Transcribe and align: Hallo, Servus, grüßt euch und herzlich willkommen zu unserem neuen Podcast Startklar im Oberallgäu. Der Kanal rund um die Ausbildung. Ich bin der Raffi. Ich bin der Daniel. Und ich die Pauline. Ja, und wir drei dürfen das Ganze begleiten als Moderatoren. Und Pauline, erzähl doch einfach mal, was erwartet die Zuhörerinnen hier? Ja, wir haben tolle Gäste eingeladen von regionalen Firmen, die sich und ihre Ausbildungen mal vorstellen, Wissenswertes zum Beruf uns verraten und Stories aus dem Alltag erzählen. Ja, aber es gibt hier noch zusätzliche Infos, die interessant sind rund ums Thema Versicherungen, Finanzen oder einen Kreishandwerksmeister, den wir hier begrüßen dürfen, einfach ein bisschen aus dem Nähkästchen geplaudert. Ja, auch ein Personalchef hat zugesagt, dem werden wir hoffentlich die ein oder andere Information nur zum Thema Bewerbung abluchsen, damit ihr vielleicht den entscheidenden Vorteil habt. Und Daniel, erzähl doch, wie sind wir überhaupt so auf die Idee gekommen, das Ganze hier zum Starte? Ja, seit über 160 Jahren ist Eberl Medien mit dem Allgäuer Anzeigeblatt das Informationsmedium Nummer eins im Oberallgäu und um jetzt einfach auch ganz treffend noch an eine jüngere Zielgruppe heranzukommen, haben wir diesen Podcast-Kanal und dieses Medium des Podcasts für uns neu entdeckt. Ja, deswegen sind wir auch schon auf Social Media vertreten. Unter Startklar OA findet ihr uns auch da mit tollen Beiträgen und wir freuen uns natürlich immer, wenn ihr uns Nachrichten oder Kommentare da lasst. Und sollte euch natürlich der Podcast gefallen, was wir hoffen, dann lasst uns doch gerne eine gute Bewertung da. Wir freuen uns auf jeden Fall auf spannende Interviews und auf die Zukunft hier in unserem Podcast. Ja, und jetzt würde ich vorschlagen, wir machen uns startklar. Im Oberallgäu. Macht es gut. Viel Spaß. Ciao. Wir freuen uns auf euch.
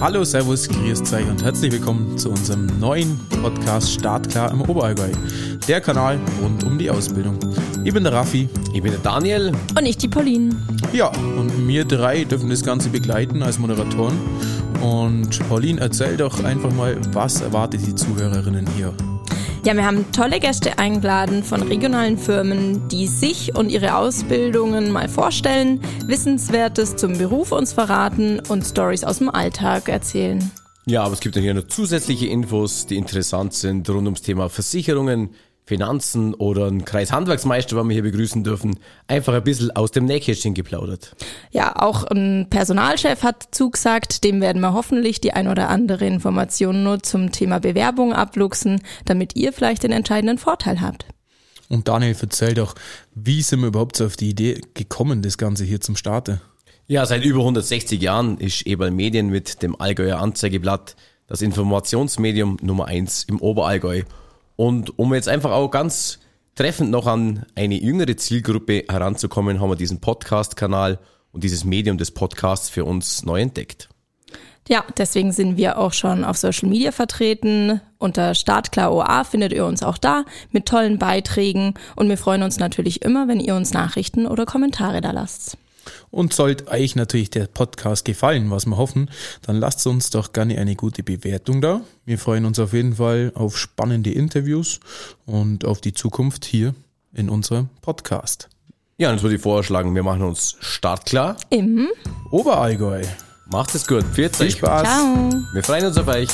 Hallo, 0.00 0.24
Servus, 0.24 0.66
grüßt 0.66 1.12
euch 1.12 1.28
und 1.28 1.44
herzlich 1.44 1.72
willkommen 1.72 2.16
zu 2.16 2.30
unserem 2.30 2.66
neuen 2.80 3.20
Podcast 3.42 3.92
Startklar 3.92 4.50
im 4.50 4.62
Oberallgäu. 4.62 5.10
Der 5.68 5.82
Kanal 5.82 6.18
rund 6.42 6.64
um 6.64 6.78
die 6.78 6.88
Ausbildung. 6.88 7.38
Ich 7.84 7.92
bin 7.92 8.04
der 8.04 8.14
Raffi. 8.14 8.48
Ich 8.72 8.80
bin 8.80 8.92
der 8.92 9.00
Daniel. 9.00 9.52
Und 9.76 9.84
ich 9.84 9.98
die 9.98 10.08
Pauline. 10.08 10.56
Ja, 10.94 11.08
und 11.08 11.68
wir 11.68 11.84
drei 11.84 12.24
dürfen 12.24 12.48
das 12.48 12.64
Ganze 12.64 12.88
begleiten 12.88 13.42
als 13.42 13.58
Moderatoren. 13.58 14.18
Und 14.80 15.38
Pauline, 15.50 15.78
erzähl 15.82 16.16
doch 16.16 16.44
einfach 16.44 16.72
mal, 16.72 16.96
was 17.12 17.42
erwartet 17.42 17.86
die 17.86 17.94
Zuhörerinnen 17.94 18.66
hier? 18.78 18.94
Ja, 19.62 19.74
wir 19.74 19.84
haben 19.84 20.10
tolle 20.10 20.40
Gäste 20.40 20.78
eingeladen 20.78 21.44
von 21.44 21.62
regionalen 21.62 22.16
Firmen, 22.16 22.88
die 22.88 23.06
sich 23.06 23.54
und 23.54 23.68
ihre 23.68 23.94
Ausbildungen 23.94 24.90
mal 24.90 25.06
vorstellen, 25.06 25.82
Wissenswertes 26.06 26.96
zum 26.96 27.18
Beruf 27.18 27.52
uns 27.52 27.74
verraten 27.74 28.40
und 28.48 28.64
Stories 28.64 29.04
aus 29.04 29.18
dem 29.18 29.28
Alltag 29.28 29.90
erzählen. 29.90 30.50
Ja, 30.86 31.02
aber 31.02 31.12
es 31.12 31.20
gibt 31.20 31.36
hier 31.36 31.52
noch 31.52 31.66
zusätzliche 31.66 32.26
Infos, 32.26 32.86
die 32.86 32.96
interessant 32.96 33.52
sind 33.52 33.88
rund 33.90 34.06
ums 34.06 34.22
Thema 34.22 34.48
Versicherungen, 34.48 35.34
Finanzen 35.70 36.34
oder 36.34 36.66
einen 36.66 36.84
Kreishandwerksmeister, 36.84 37.76
den 37.76 37.88
wir 37.88 37.94
hier 37.94 38.02
begrüßen 38.02 38.42
dürfen, 38.42 38.80
einfach 39.06 39.34
ein 39.34 39.44
bisschen 39.44 39.70
aus 39.76 39.92
dem 39.92 40.04
Nähkästchen 40.04 40.52
geplaudert. 40.52 41.14
Ja, 41.52 41.76
auch 41.76 42.02
ein 42.02 42.48
Personalchef 42.50 43.22
hat 43.22 43.46
zugesagt, 43.52 44.24
dem 44.24 44.40
werden 44.40 44.60
wir 44.62 44.72
hoffentlich 44.72 45.20
die 45.20 45.32
ein 45.32 45.46
oder 45.46 45.68
andere 45.68 46.06
Information 46.06 46.82
nur 46.82 47.04
zum 47.04 47.30
Thema 47.30 47.60
Bewerbung 47.60 48.12
abluchsen, 48.12 48.82
damit 49.04 49.36
ihr 49.36 49.52
vielleicht 49.52 49.84
den 49.84 49.92
entscheidenden 49.92 50.38
Vorteil 50.38 50.80
habt. 50.80 51.06
Und 51.68 51.86
Daniel, 51.86 52.16
erzähl 52.20 52.54
doch, 52.54 52.74
wie 53.14 53.40
sind 53.40 53.60
wir 53.60 53.68
überhaupt 53.68 53.94
so 53.94 54.06
auf 54.06 54.16
die 54.16 54.30
Idee 54.30 54.60
gekommen, 54.74 55.22
das 55.22 55.38
Ganze 55.38 55.64
hier 55.64 55.80
zum 55.80 55.94
Starte? 55.94 56.40
Ja, 56.88 57.06
seit 57.06 57.24
über 57.24 57.38
160 57.38 58.02
Jahren 58.02 58.38
ist 58.38 58.66
Eberl 58.66 58.90
Medien 58.90 59.28
mit 59.28 59.62
dem 59.62 59.80
Allgäuer 59.80 60.18
Anzeigeblatt 60.18 60.96
das 61.28 61.42
Informationsmedium 61.42 62.58
Nummer 62.60 62.86
eins 62.86 63.22
im 63.22 63.40
Oberallgäu 63.40 64.02
und 64.60 64.98
um 64.98 65.14
jetzt 65.14 65.26
einfach 65.26 65.52
auch 65.52 65.70
ganz 65.70 66.18
treffend 66.54 66.90
noch 66.90 67.06
an 67.06 67.46
eine 67.54 67.80
jüngere 67.80 68.14
Zielgruppe 68.18 68.84
heranzukommen, 68.90 69.58
haben 69.58 69.70
wir 69.70 69.76
diesen 69.76 70.02
Podcast-Kanal 70.02 70.98
und 71.32 71.44
dieses 71.44 71.64
Medium 71.64 71.96
des 71.96 72.10
Podcasts 72.10 72.68
für 72.68 72.84
uns 72.84 73.24
neu 73.24 73.40
entdeckt. 73.40 73.88
Ja, 74.68 74.84
deswegen 74.98 75.32
sind 75.32 75.56
wir 75.56 75.78
auch 75.78 75.94
schon 75.94 76.24
auf 76.24 76.36
Social 76.36 76.68
Media 76.68 76.92
vertreten. 76.92 77.80
Unter 77.96 78.34
Startklar 78.34 78.92
OA 78.92 79.24
findet 79.24 79.54
ihr 79.54 79.64
uns 79.64 79.82
auch 79.82 79.96
da 79.96 80.26
mit 80.50 80.66
tollen 80.66 80.98
Beiträgen 80.98 81.72
und 81.96 82.10
wir 82.10 82.18
freuen 82.18 82.42
uns 82.42 82.58
natürlich 82.58 83.00
immer, 83.00 83.28
wenn 83.28 83.40
ihr 83.40 83.54
uns 83.54 83.72
Nachrichten 83.72 84.26
oder 84.26 84.44
Kommentare 84.44 85.00
da 85.00 85.12
lasst. 85.12 85.56
Und 86.10 86.32
sollte 86.32 86.68
euch 86.68 86.96
natürlich 86.96 87.30
der 87.30 87.46
Podcast 87.46 88.04
gefallen, 88.04 88.50
was 88.50 88.66
wir 88.66 88.76
hoffen, 88.76 89.10
dann 89.42 89.56
lasst 89.56 89.86
uns 89.86 90.10
doch 90.10 90.32
gerne 90.32 90.58
eine 90.58 90.76
gute 90.76 91.02
Bewertung 91.02 91.60
da. 91.60 91.82
Wir 92.04 92.18
freuen 92.18 92.44
uns 92.44 92.58
auf 92.58 92.72
jeden 92.72 92.96
Fall 92.96 93.32
auf 93.34 93.58
spannende 93.58 94.12
Interviews 94.12 94.80
und 95.26 95.64
auf 95.64 95.80
die 95.80 95.92
Zukunft 95.92 96.44
hier 96.44 96.74
in 97.12 97.28
unserem 97.28 97.68
Podcast. 97.80 98.48
Ja, 98.98 99.08
und 99.08 99.14
jetzt 99.14 99.22
würde 99.22 99.36
ich 99.36 99.42
vorschlagen, 99.42 99.94
wir 99.94 100.02
machen 100.02 100.22
uns 100.22 100.56
startklar. 100.60 101.36
Im 101.48 101.88
Oberallgäu. 102.30 103.02
Macht 103.50 103.74
es 103.74 103.86
gut. 103.86 104.04
Viel 104.12 104.30
Spaß. 104.30 104.50
Ciao. 104.86 105.30
Wir 105.54 105.62
freuen 105.62 105.86
uns 105.86 105.96
auf 105.96 106.06
euch. 106.06 106.28